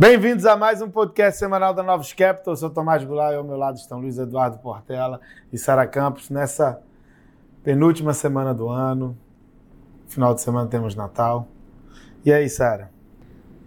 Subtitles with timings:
[0.00, 2.52] Bem-vindos a mais um podcast semanal da Novos Capital.
[2.52, 5.20] Eu sou Tomás Goulart e ao meu lado estão Luiz Eduardo Portela
[5.52, 6.30] e Sara Campos.
[6.30, 6.80] Nessa
[7.64, 9.18] penúltima semana do ano,
[10.06, 11.48] final de semana temos Natal.
[12.24, 12.92] E aí, Sara?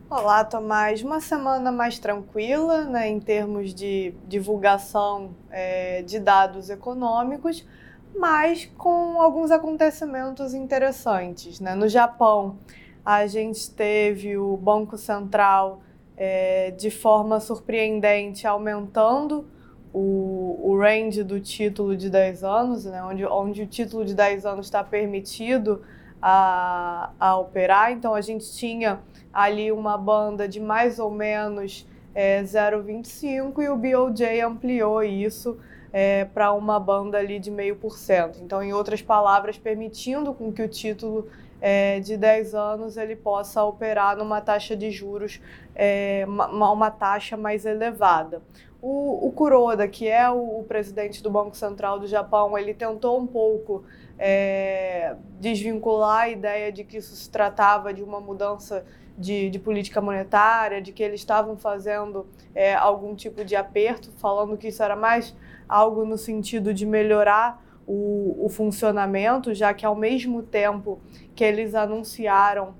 [0.09, 1.04] Olá, Tomás.
[1.04, 7.68] Uma semana mais tranquila né, em termos de divulgação é, de dados econômicos,
[8.16, 11.59] mas com alguns acontecimentos interessantes.
[11.59, 11.76] Né?
[11.76, 12.58] No Japão,
[13.05, 15.82] a gente teve o Banco Central
[16.23, 19.43] é, de forma surpreendente, aumentando
[19.91, 24.45] o, o range do título de 10 anos, né, onde, onde o título de 10
[24.45, 25.81] anos está permitido
[26.21, 27.91] a, a operar.
[27.91, 28.99] Então, a gente tinha
[29.34, 35.58] ali uma banda de mais ou menos é, 0,25 e o BOJ ampliou isso
[35.91, 38.38] é, para uma banda ali de meio por cento.
[38.44, 41.27] Então, em outras palavras, permitindo com que o título
[41.62, 45.40] é, de 10 anos ele possa operar numa taxa de juros,
[45.76, 48.42] é, uma, uma, taxa mais elevada.
[48.81, 53.20] O, o Kuroda, que é o, o, presidente do Banco Central do Japão, ele tentou
[53.20, 53.84] um pouco
[54.18, 58.84] é, desvincular a ideia de que isso se tratava de uma mudança
[59.16, 62.25] de, de, política monetária, de que eles estavam fazendo
[62.56, 65.36] é, algum tipo de aperto, falando que isso era mais
[65.70, 71.00] algo no sentido de melhorar o, o funcionamento, já que ao mesmo tempo
[71.36, 72.74] que eles anunciaram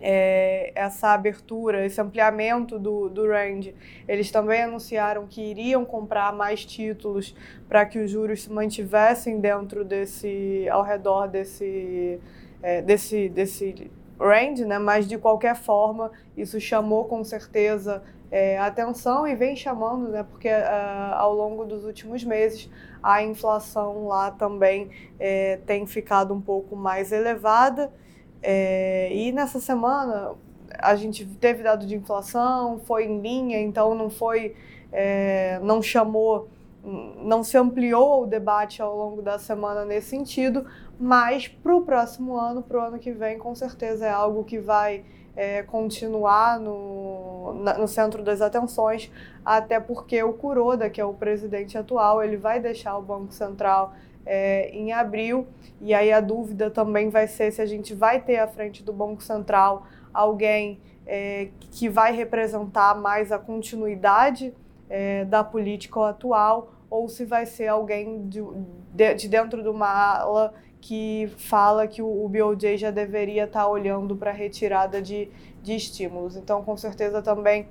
[0.00, 3.74] é, essa abertura, esse ampliamento do, do range,
[4.08, 7.34] eles também anunciaram que iriam comprar mais títulos
[7.68, 12.18] para que os juros se mantivessem dentro desse, ao redor desse,
[12.62, 14.78] é, desse, desse range, né?
[14.78, 20.22] mas de qualquer forma isso chamou com certeza é, atenção e vem chamando, né?
[20.22, 22.70] porque uh, ao longo dos últimos meses
[23.02, 27.90] a inflação lá também é, tem ficado um pouco mais elevada.
[28.42, 30.34] É, e nessa semana
[30.78, 34.54] a gente teve dado de inflação, foi em linha, então não foi,
[34.92, 36.48] é, não chamou,
[37.22, 40.64] não se ampliou o debate ao longo da semana nesse sentido,
[40.98, 44.58] mas para o próximo ano, para o ano que vem, com certeza é algo que
[44.58, 45.04] vai
[45.40, 49.10] é, continuar no, no centro das atenções,
[49.42, 53.94] até porque o Kuroda, que é o presidente atual, ele vai deixar o Banco Central
[54.26, 55.46] é, em abril,
[55.80, 58.92] e aí a dúvida também vai ser se a gente vai ter à frente do
[58.92, 64.52] Banco Central alguém é, que vai representar mais a continuidade
[64.90, 68.42] é, da política atual ou se vai ser alguém de,
[69.16, 74.16] de dentro de uma ala que fala que o, BOJ já deveria estar tá olhando
[74.16, 75.30] para a retirada de,
[75.62, 76.36] de estímulos.
[76.36, 77.68] Então, com certeza, também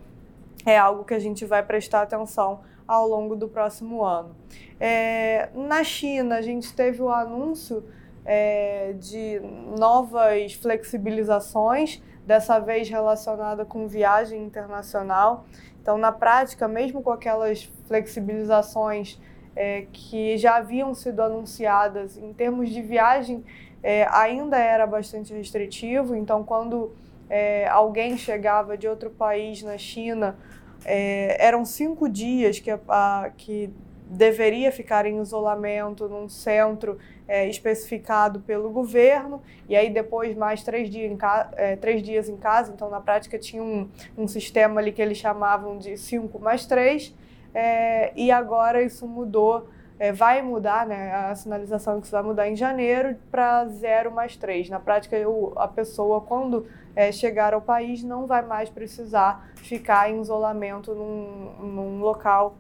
[0.66, 4.36] é algo que a gente vai prestar atenção ao longo do próximo ano.
[4.80, 7.84] É, na China, a gente teve o anúncio
[8.26, 9.42] é, de
[9.78, 15.46] novas flexibilizações, dessa vez relacionada com viagem internacional.
[15.90, 19.20] Então, na prática, mesmo com aquelas flexibilizações
[19.56, 23.44] é, que já haviam sido anunciadas em termos de viagem,
[23.82, 26.16] é, ainda era bastante restritivo.
[26.16, 26.94] Então, quando
[27.28, 30.38] é, alguém chegava de outro país na China,
[30.86, 33.74] é, eram cinco dias que, a, que
[34.10, 36.98] deveria ficar em isolamento num centro
[37.28, 41.16] é, especificado pelo governo, e aí depois mais três, dia
[41.56, 43.88] é, três dias em casa, então na prática tinha um,
[44.18, 47.16] um sistema ali que eles chamavam de cinco mais três,
[47.54, 52.50] é, e agora isso mudou, é, vai mudar, né, a sinalização que isso vai mudar
[52.50, 54.70] em janeiro para 0 mais 3.
[54.70, 56.66] Na prática, o, a pessoa, quando
[56.96, 62.56] é, chegar ao país, não vai mais precisar ficar em isolamento num, num local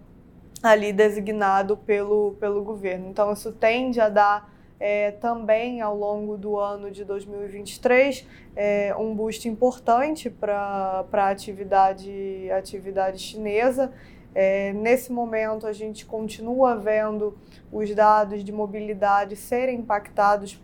[0.61, 3.09] ali designado pelo, pelo governo.
[3.09, 8.25] Então, isso tende a dar é, também ao longo do ano de 2023
[8.55, 13.91] é, um boost importante para a atividade, atividade chinesa.
[14.33, 17.37] É, nesse momento, a gente continua vendo
[17.71, 20.61] os dados de mobilidade serem impactados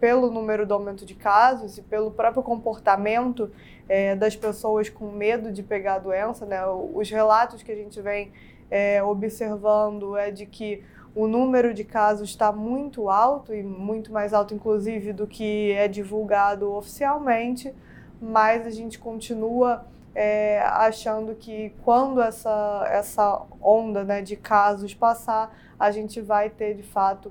[0.00, 3.50] pelo número do aumento de casos e pelo próprio comportamento
[3.92, 6.46] é, das pessoas com medo de pegar a doença.
[6.46, 6.64] Né?
[6.66, 8.32] Os relatos que a gente vem
[8.70, 10.82] é, observando é de que
[11.14, 15.88] o número de casos está muito alto e muito mais alto, inclusive, do que é
[15.88, 17.74] divulgado oficialmente,
[18.18, 19.84] mas a gente continua
[20.14, 26.72] é, achando que quando essa, essa onda né, de casos passar, a gente vai ter
[26.72, 27.30] de fato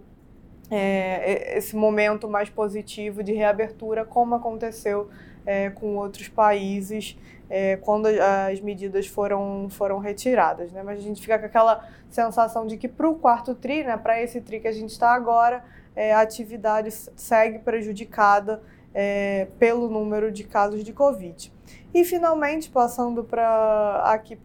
[0.69, 5.09] é, esse momento mais positivo de reabertura, como aconteceu
[5.45, 7.17] é, com outros países
[7.49, 10.71] é, quando as medidas foram, foram retiradas.
[10.71, 10.81] Né?
[10.83, 14.21] Mas a gente fica com aquela sensação de que para o quarto TRI, né, para
[14.21, 15.61] esse TRI que a gente está agora,
[15.93, 21.51] é, a atividade segue prejudicada é, pelo número de casos de Covid.
[21.93, 24.37] E finalmente, passando para aqui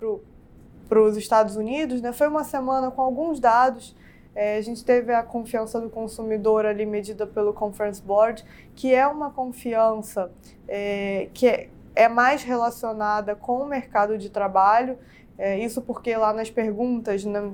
[0.89, 3.95] para os Estados Unidos, né, foi uma semana com alguns dados.
[4.37, 8.45] É, a gente teve a confiança do consumidor ali medida pelo Conference Board,
[8.75, 10.31] que é uma confiança
[10.69, 14.99] é, que é, é mais relacionada com o mercado de trabalho.
[15.39, 17.51] É, isso porque lá nas perguntas, né,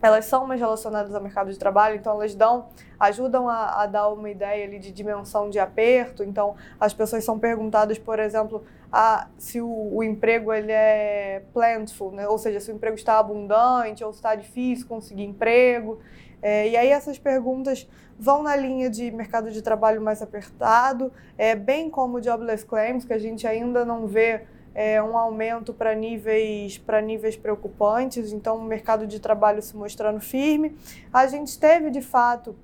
[0.00, 2.66] elas são mais relacionadas ao mercado de trabalho, então elas dão,
[3.00, 6.22] ajudam a, a dar uma ideia ali de dimensão de aperto.
[6.22, 12.12] Então, as pessoas são perguntadas, por exemplo, a, se o, o emprego ele é plentiful,
[12.12, 12.28] né?
[12.28, 15.98] ou seja, se o emprego está abundante ou se está difícil conseguir emprego.
[16.42, 21.54] É, e aí essas perguntas vão na linha de mercado de trabalho mais apertado, é,
[21.54, 24.42] bem como jobless claims, que a gente ainda não vê
[24.74, 30.20] é, um aumento para níveis, para níveis preocupantes, então o mercado de trabalho se mostrando
[30.20, 30.76] firme.
[31.12, 32.54] A gente teve, de fato,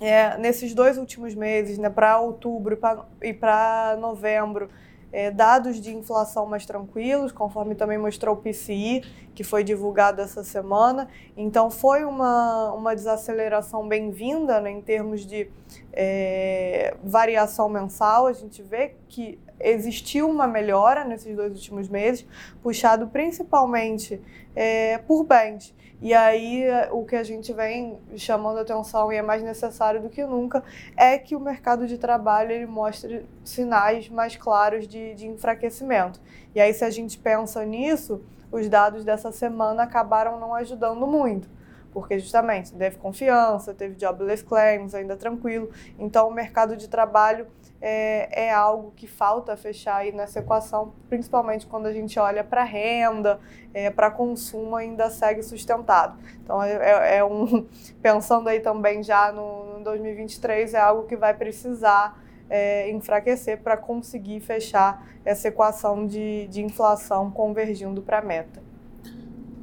[0.00, 2.78] é, nesses dois últimos meses, né, para outubro
[3.22, 4.68] e para novembro,
[5.16, 9.02] é, dados de inflação mais tranquilos, conforme também mostrou o PCI,
[9.34, 11.08] que foi divulgado essa semana.
[11.34, 15.48] Então, foi uma, uma desaceleração bem-vinda né, em termos de
[15.90, 18.26] é, variação mensal.
[18.26, 22.26] A gente vê que existiu uma melhora nesses dois últimos meses,
[22.62, 24.20] puxado principalmente
[24.54, 25.74] é, por bens.
[26.00, 30.24] E aí o que a gente vem chamando atenção e é mais necessário do que
[30.24, 30.62] nunca
[30.96, 36.20] é que o mercado de trabalho ele mostre sinais mais claros de, de enfraquecimento.
[36.54, 38.22] E aí se a gente pensa nisso,
[38.52, 41.56] os dados dessa semana acabaram não ajudando muito
[41.96, 45.70] porque justamente teve confiança, teve jobless claims, ainda tranquilo.
[45.98, 47.46] Então, o mercado de trabalho
[47.80, 52.64] é, é algo que falta fechar aí nessa equação, principalmente quando a gente olha para
[52.64, 53.38] renda,
[53.74, 56.18] é, para consumo, ainda segue sustentado.
[56.42, 57.66] Então, é, é, é um
[58.00, 63.76] pensando aí também já no, no 2023, é algo que vai precisar é, enfraquecer para
[63.76, 68.62] conseguir fechar essa equação de, de inflação convergindo para a meta.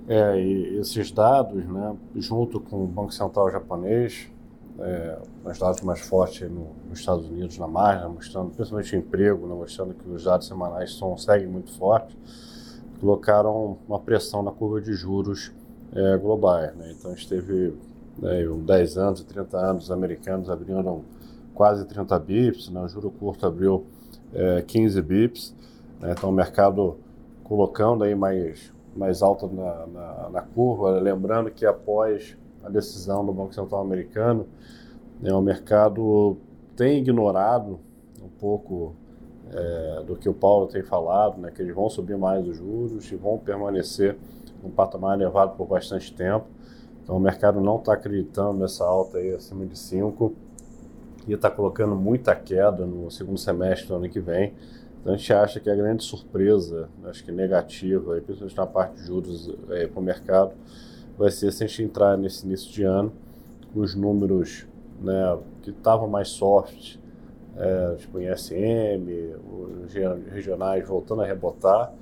[0.07, 0.37] É,
[0.79, 4.29] esses dados, né, junto com o Banco Central japonês,
[4.79, 9.47] é, os dados mais fortes no, nos Estados Unidos na margem, mostrando principalmente o emprego,
[9.47, 12.15] né, mostrando que os dados semanais são, seguem muito fortes,
[12.99, 15.51] colocaram uma pressão na curva de juros
[15.93, 16.75] é, globais.
[16.75, 16.93] Né?
[16.97, 17.73] Então a gente teve
[18.17, 21.03] né, 10 anos e 30 anos, os americanos abriram
[21.53, 22.81] quase 30 bips, né?
[22.81, 23.85] o juro curto abriu
[24.33, 25.55] é, 15 bips,
[25.99, 26.13] né?
[26.17, 26.97] então o mercado
[27.43, 33.33] colocando aí mais mais alta na, na, na, curva, lembrando que após a decisão do
[33.33, 34.47] Banco Central americano,
[35.21, 36.37] né, o mercado
[36.75, 37.79] tem ignorado
[38.21, 38.95] um pouco
[39.51, 43.11] é, do que o Paulo tem falado, né, que eles vão subir mais os juros
[43.11, 44.17] e vão permanecer
[44.63, 46.45] num patamar elevado por bastante tempo.
[47.03, 50.33] Então o mercado não está acreditando nessa alta aí acima de 5
[51.27, 54.53] e está colocando muita queda no segundo semestre do ano que vem.
[55.01, 59.05] Então a gente acha que a grande surpresa, acho que negativa, principalmente na parte de
[59.05, 60.53] juros é, para o mercado,
[61.17, 63.11] vai ser se a gente entrar nesse início de ano
[63.73, 64.67] com os números
[65.01, 66.97] né, que estavam mais soft,
[67.55, 69.35] é, tipo em SM,
[69.85, 69.93] os
[70.31, 71.93] regionais voltando a rebotar,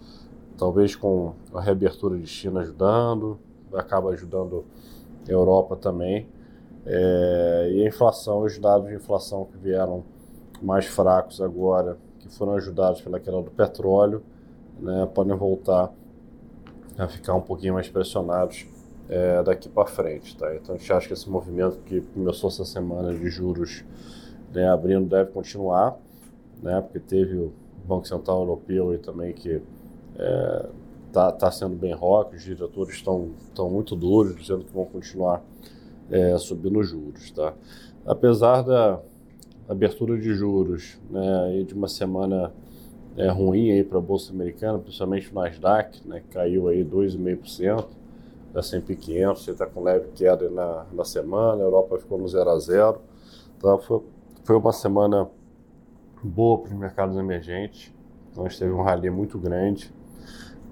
[0.57, 3.39] talvez com a reabertura de China ajudando,
[3.73, 4.65] acaba ajudando
[5.27, 6.27] a Europa também.
[6.85, 10.03] É, e a inflação, os dados de inflação que vieram
[10.61, 11.97] mais fracos agora
[12.29, 14.24] foram ajudados pela queda do petróleo,
[14.79, 15.91] né, podem voltar
[16.97, 18.67] a ficar um pouquinho mais pressionados
[19.10, 20.36] é, daqui para frente.
[20.38, 20.55] Tá?
[20.55, 23.84] Então a gente acha que esse movimento que começou essa semana de juros
[24.53, 25.98] né, abrindo deve continuar,
[26.62, 27.53] né, porque teve o
[27.86, 29.62] Banco Central Europeu e também que
[30.17, 30.65] é,
[31.12, 33.31] tá, tá sendo bem rock, os diretores estão
[33.70, 35.43] muito duros, dizendo que vão continuar
[36.10, 37.31] é, subindo juros.
[37.31, 37.53] Tá?
[38.05, 39.00] Apesar da,
[39.72, 42.51] abertura de juros né, e de uma semana
[43.15, 47.88] é, ruim para a Bolsa Americana, principalmente o Nasdaq, né, caiu aí 2,5%,
[48.53, 52.27] da S&P 500, você está com leve queda na, na semana, a Europa ficou no
[52.27, 53.01] 0 a 0
[53.58, 54.01] então foi,
[54.43, 55.29] foi uma semana
[56.24, 57.93] boa para os mercados emergentes,
[58.31, 59.93] então a gente teve um rally muito grande,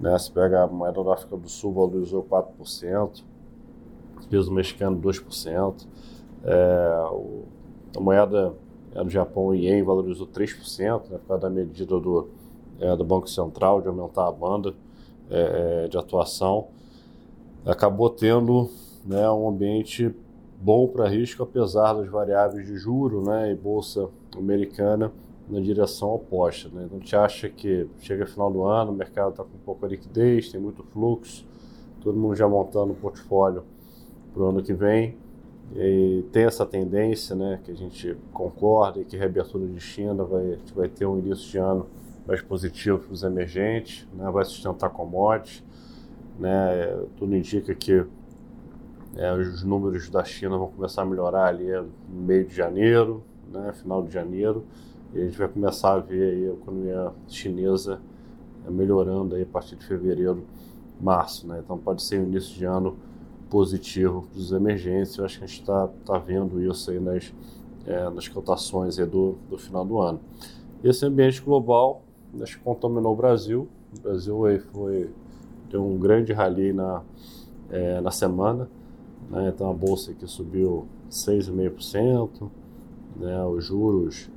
[0.00, 3.22] né, se pega a moeda da África do Sul valorizou 4%,
[4.28, 5.86] peso mexicano 2%,
[6.44, 7.44] é, o,
[7.96, 8.54] a moeda
[8.94, 12.28] é, no Japão, o ien valorizou 3%, né, por causa da medida do,
[12.78, 14.74] é, do Banco Central de aumentar a banda
[15.30, 16.68] é, é, de atuação.
[17.64, 18.70] Acabou tendo
[19.04, 20.14] né, um ambiente
[20.60, 25.12] bom para risco, apesar das variáveis de juro né, e bolsa americana
[25.48, 26.68] na direção oposta.
[26.68, 26.82] Né?
[26.84, 30.50] Então, a gente acha que chega final do ano, o mercado está com pouca liquidez,
[30.50, 31.46] tem muito fluxo,
[32.00, 33.64] todo mundo já montando o portfólio
[34.32, 35.16] para o ano que vem.
[35.74, 40.24] e tem essa tendência, né, que a gente concorda e que a reabertura de China
[40.24, 41.86] vai, vai ter um início de ano
[42.26, 45.62] mais positivo para os emergentes, né, vai sustentar commodities,
[46.40, 48.04] né, tudo indica que
[49.16, 51.70] é, os números da China vão começar a melhorar ali
[52.08, 54.64] no meio de janeiro, né, final de janeiro,
[55.12, 58.00] e a gente vai começar a ver aí a economia chinesa
[58.68, 60.44] melhorando aí a partir de fevereiro,
[61.00, 62.96] março, né, então pode ser o início de ano
[63.50, 65.16] positivo para os emergentes.
[65.18, 67.34] Eu acho que a gente está tá vendo isso aí nas,
[67.84, 70.20] é, nas cotações aí do, do final do ano.
[70.82, 72.02] Esse ambiente global,
[72.40, 73.68] acho que contaminou o Brasil.
[73.98, 75.10] O Brasil aí foi,
[75.70, 77.02] deu um grande rally na,
[77.70, 78.68] é, na semana.
[79.30, 79.52] Né?
[79.54, 82.50] Então a bolsa aqui subiu 6,5%.
[83.16, 83.44] Né?
[83.44, 84.30] Os juros,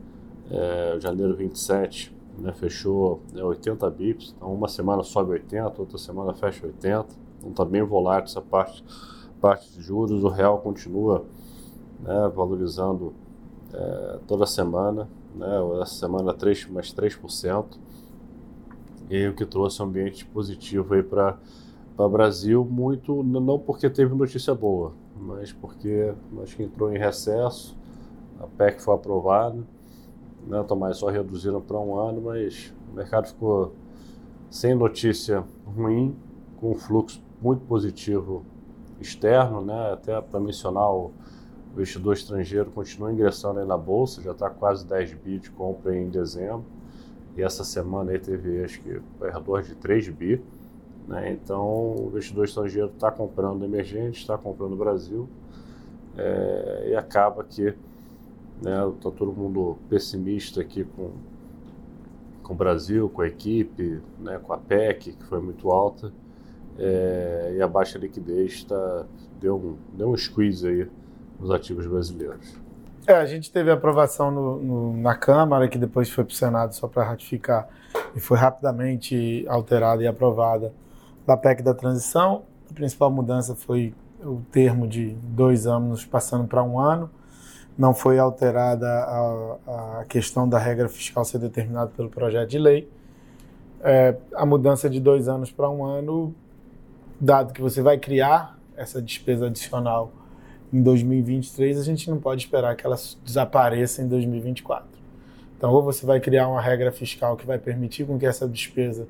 [0.49, 2.53] é, janeiro 27, né?
[2.53, 4.33] fechou é, 80 bips.
[4.37, 8.83] Então uma semana sobe 80, outra semana fecha 80 então está bem volátil essa parte,
[9.41, 10.23] parte de juros.
[10.23, 11.25] O real continua
[11.99, 13.13] né, valorizando
[13.73, 15.47] é, toda semana, né,
[15.81, 17.65] essa semana 3, mais 3%,
[19.09, 21.37] e o que trouxe um ambiente positivo aí para
[21.97, 27.77] o Brasil, muito não porque teve notícia boa, mas porque acho que entrou em recesso,
[28.39, 29.63] a PEC foi aprovada,
[30.47, 33.73] né, Tomás só reduziram para um ano, mas o mercado ficou
[34.49, 36.15] sem notícia ruim,
[36.57, 38.45] com um fluxo muito positivo
[39.01, 39.93] externo, né?
[39.93, 41.11] até para mencionar o
[41.73, 46.65] investidor estrangeiro continua ingressando na bolsa, já está quase 10 bi de compra em dezembro,
[47.35, 50.41] e essa semana aí teve acho que redor de 3 bi,
[51.07, 51.31] né?
[51.31, 55.27] então o investidor estrangeiro está comprando emergente, está comprando Brasil,
[56.17, 57.77] é, e acaba que está
[58.61, 61.11] né, tá todo mundo pessimista aqui com,
[62.43, 66.13] com o Brasil, com a equipe, né, com a PEC, que foi muito alta,
[66.77, 69.05] é, e a baixa liquidez tá,
[69.39, 70.87] deu, um, deu um squeeze aí
[71.39, 72.62] nos ativos brasileiros.
[73.05, 76.73] É, a gente teve aprovação no, no, na Câmara, que depois foi para o Senado
[76.73, 77.67] só para ratificar,
[78.15, 80.73] e foi rapidamente alterada e aprovada
[81.27, 82.43] da PEC da transição.
[82.71, 83.93] A principal mudança foi
[84.23, 87.09] o termo de dois anos passando para um ano.
[87.77, 92.89] Não foi alterada a, a questão da regra fiscal ser determinada pelo projeto de lei.
[93.81, 96.33] É, a mudança de dois anos para um ano
[97.19, 100.09] dado que você vai criar essa despesa adicional
[100.73, 104.87] em 2023, a gente não pode esperar que ela desapareça em 2024.
[105.55, 109.07] Então, ou você vai criar uma regra fiscal que vai permitir com que essa despesa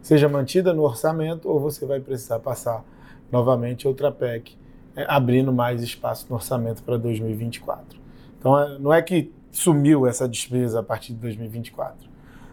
[0.00, 2.84] seja mantida no orçamento, ou você vai precisar passar
[3.30, 4.56] novamente outra PEC,
[4.94, 7.98] é, abrindo mais espaço no orçamento para 2024.
[8.38, 12.08] Então, é, não é que sumiu essa despesa a partir de 2024.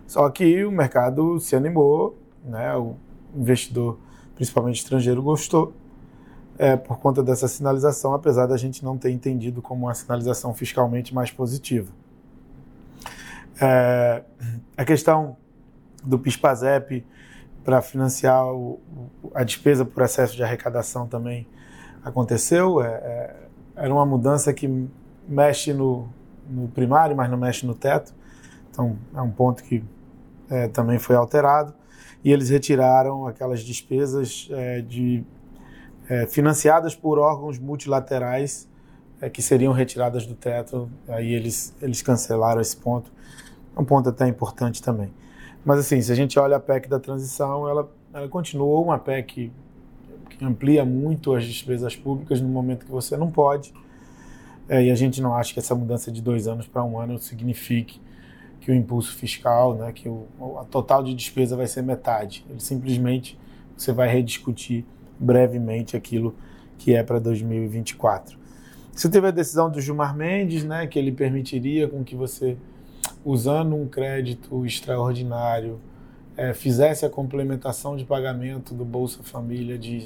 [0.07, 2.75] Só que o mercado se animou, né?
[2.75, 2.95] o
[3.35, 3.99] investidor
[4.35, 5.73] principalmente estrangeiro, gostou
[6.57, 11.13] é, por conta dessa sinalização, apesar da gente não ter entendido como uma sinalização fiscalmente
[11.13, 11.91] mais positiva.
[13.61, 14.23] É,
[14.75, 15.37] a questão
[16.03, 17.05] do PIS-PASEP
[17.63, 18.79] para financiar o,
[19.33, 21.47] a despesa por excesso de arrecadação também
[22.03, 22.81] aconteceu.
[22.81, 23.35] É, é,
[23.75, 24.87] era uma mudança que
[25.27, 26.07] mexe no,
[26.49, 28.13] no, primário, mas não mexe no teto.
[28.71, 29.83] Então, é um ponto que
[30.49, 31.73] é, também foi alterado
[32.23, 35.23] e eles retiraram aquelas despesas é, de,
[36.09, 38.67] é, financiadas por órgãos multilaterais
[39.21, 40.89] é, que seriam retiradas do teto.
[41.07, 43.11] Aí eles, eles cancelaram esse ponto.
[43.75, 45.13] É um ponto até importante também.
[45.65, 49.51] Mas assim, se a gente olha a PEC da transição, ela, ela continuou uma PEC
[50.29, 53.73] que amplia muito as despesas públicas no momento que você não pode.
[54.69, 57.17] É, e a gente não acha que essa mudança de dois anos para um ano
[57.19, 57.99] signifique
[58.59, 60.27] que o impulso fiscal, né, que o,
[60.59, 62.45] a total de despesa vai ser metade.
[62.49, 63.39] Ele simplesmente
[63.77, 64.85] você vai rediscutir
[65.19, 66.35] brevemente aquilo
[66.77, 68.37] que é para 2024.
[68.93, 72.57] Você teve a decisão do Gilmar Mendes, né, que ele permitiria com que você,
[73.23, 75.79] usando um crédito extraordinário,
[76.35, 80.05] é, fizesse a complementação de pagamento do Bolsa Família de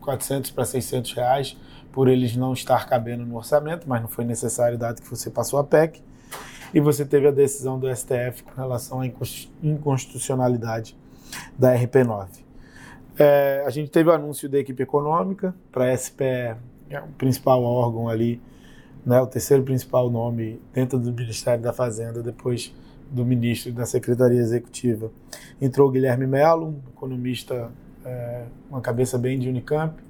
[0.00, 1.56] 400 para 600 reais,
[1.92, 5.58] por eles não estar cabendo no orçamento, mas não foi necessário, dado que você passou
[5.58, 6.02] a PEC
[6.72, 9.06] e você teve a decisão do STF com relação à
[9.62, 10.96] inconstitucionalidade
[11.58, 12.49] da RP9.
[13.22, 16.56] É, a gente teve o anúncio da equipe econômica para a SPE,
[16.88, 18.40] é o principal órgão ali,
[19.04, 22.74] né, o terceiro principal nome dentro do Ministério da Fazenda, depois
[23.10, 25.12] do ministro da Secretaria Executiva.
[25.60, 27.70] Entrou o Guilherme Melo, economista,
[28.06, 30.02] é, uma cabeça bem de Unicamp.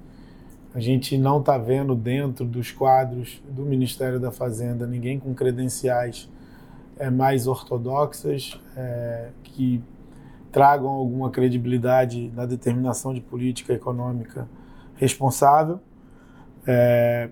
[0.73, 6.29] A gente não está vendo dentro dos quadros do Ministério da Fazenda ninguém com credenciais
[6.97, 9.83] é, mais ortodoxas, é, que
[10.51, 14.47] tragam alguma credibilidade na determinação de política econômica
[14.95, 15.79] responsável.
[16.67, 17.29] É,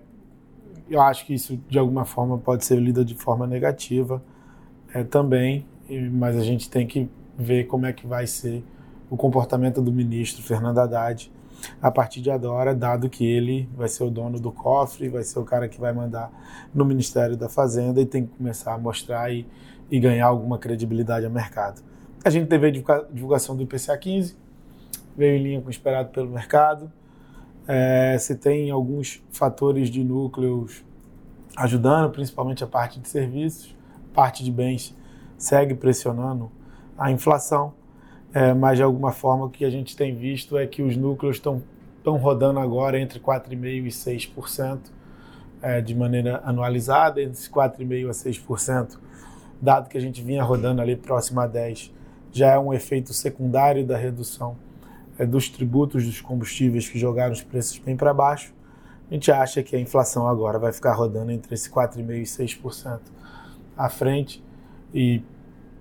[0.88, 4.22] eu acho que isso de alguma forma pode ser lido de forma negativa
[4.92, 5.66] é, também,
[6.12, 7.08] mas a gente tem que
[7.38, 8.64] ver como é que vai ser
[9.08, 11.30] o comportamento do ministro Fernando Haddad
[11.80, 15.38] a partir de agora, dado que ele vai ser o dono do cofre, vai ser
[15.38, 16.30] o cara que vai mandar
[16.74, 19.46] no Ministério da Fazenda e tem que começar a mostrar e,
[19.90, 21.82] e ganhar alguma credibilidade ao mercado.
[22.22, 22.70] A gente teve a
[23.10, 24.36] divulgação do IPCA 15,
[25.16, 26.92] veio em linha com o esperado pelo mercado.
[27.66, 30.84] É, você tem alguns fatores de núcleos
[31.56, 33.74] ajudando, principalmente a parte de serviços,
[34.12, 34.96] parte de bens
[35.38, 36.50] segue pressionando
[36.98, 37.72] a inflação,
[38.34, 41.36] é, mas de alguma forma o que a gente tem visto é que os núcleos
[41.36, 41.62] estão
[42.00, 44.78] estão rodando agora entre 4,5% e 6%
[45.62, 48.98] é, de maneira anualizada, entre 4,5% a 6%,
[49.60, 51.90] dado que a gente vinha rodando ali próximo a 10%,
[52.32, 54.56] já é um efeito secundário da redução
[55.18, 58.54] é, dos tributos dos combustíveis que jogaram os preços bem para baixo.
[59.10, 63.00] A gente acha que a inflação agora vai ficar rodando entre esse 4,5% e 6%
[63.76, 64.42] à frente
[64.94, 65.22] e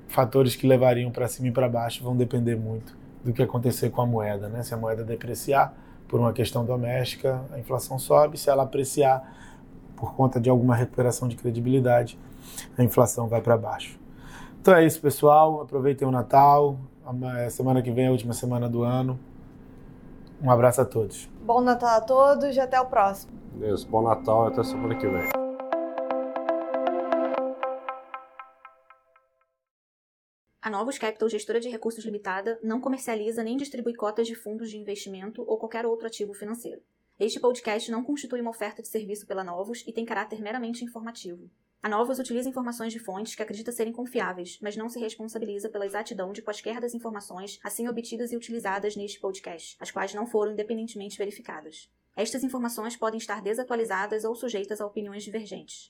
[0.07, 4.01] fatores que levariam para cima e para baixo vão depender muito do que acontecer com
[4.01, 4.49] a moeda.
[4.49, 4.63] Né?
[4.63, 5.73] Se a moeda depreciar
[6.07, 8.37] por uma questão doméstica, a inflação sobe.
[8.37, 9.35] Se ela apreciar
[9.95, 12.17] por conta de alguma recuperação de credibilidade,
[12.77, 13.99] a inflação vai para baixo.
[14.61, 15.61] Então é isso, pessoal.
[15.61, 16.77] Aproveitem o Natal.
[17.05, 19.19] A semana que vem é a última semana do ano.
[20.41, 21.27] Um abraço a todos.
[21.41, 23.31] Bom Natal a todos e até o próximo.
[23.61, 25.29] Isso, bom Natal e até semana que vem.
[30.61, 34.77] A Novos Capital, gestora de recursos limitada, não comercializa nem distribui cotas de fundos de
[34.77, 36.81] investimento ou qualquer outro ativo financeiro.
[37.17, 41.49] Este podcast não constitui uma oferta de serviço pela Novos e tem caráter meramente informativo.
[41.81, 45.86] A Novos utiliza informações de fontes que acredita serem confiáveis, mas não se responsabiliza pela
[45.86, 50.51] exatidão de quaisquer das informações assim obtidas e utilizadas neste podcast, as quais não foram
[50.51, 51.89] independentemente verificadas.
[52.17, 55.89] Estas informações podem estar desatualizadas ou sujeitas a opiniões divergentes.